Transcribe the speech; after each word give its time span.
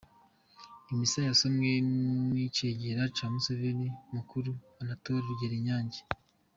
Imisa 0.91 1.19
yasomwe 1.29 1.69
n"icegera 2.31 3.03
ca 3.15 3.25
Musenyeri 3.33 3.87
mukuru 4.15 4.51
Anatole 4.81 5.21
Rugerinyange. 5.27 5.99